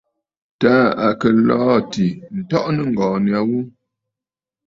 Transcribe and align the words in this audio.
Taà 0.59 0.79
à 1.05 1.07
kɨ̀ 1.21 1.29
lɔ̀ɔ̂ 1.47 1.69
àtì 1.77 2.05
ǹtɔʼɔ 2.37 2.69
nɨ̂ŋgɔ̀ɔ̀ 2.75 3.17
nya 3.25 3.39
ghu. 3.49 3.59